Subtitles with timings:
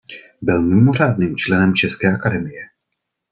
[0.41, 2.69] Byl mimořádným členem České akademie.